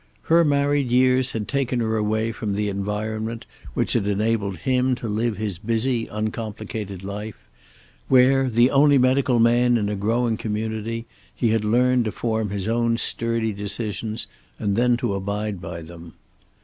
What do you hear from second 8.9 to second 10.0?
medical man in a